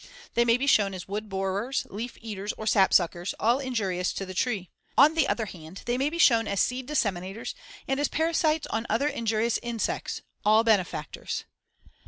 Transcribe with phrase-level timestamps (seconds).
[0.33, 4.25] They may be shown as wood borers, leaf eaters, or sap suckers, all injurious to
[4.25, 4.71] the tree.
[4.97, 7.53] On the other hand they may be shown as seed disseminators
[7.87, 11.43] and as parasites on other injurious insects; all benefactors.